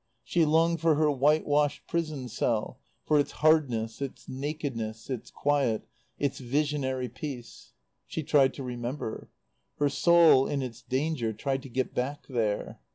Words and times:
She 0.23 0.45
longed 0.45 0.81
for 0.81 0.95
her 0.95 1.11
white 1.11 1.45
washed 1.45 1.85
prison 1.85 2.27
cell, 2.27 2.79
for 3.05 3.19
its 3.19 3.33
hardness, 3.33 4.01
its 4.01 4.27
nakedness, 4.27 5.11
its 5.11 5.29
quiet, 5.29 5.85
its 6.17 6.39
visionary 6.39 7.07
peace. 7.07 7.73
She 8.07 8.23
tried 8.23 8.55
to 8.55 8.63
remember. 8.63 9.29
Her 9.77 9.89
soul, 9.89 10.47
in 10.47 10.63
its 10.63 10.81
danger, 10.81 11.33
tried 11.33 11.61
to 11.61 11.69
get 11.69 11.93
back 11.93 12.25
there. 12.27 12.79